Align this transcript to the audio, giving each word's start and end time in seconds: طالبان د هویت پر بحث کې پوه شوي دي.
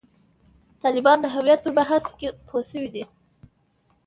طالبان 0.83 1.17
د 1.21 1.25
هویت 1.35 1.59
پر 1.63 1.71
بحث 1.77 2.03
کې 2.17 2.27
پوه 2.47 2.61
شوي 2.69 2.89
دي. 2.95 3.03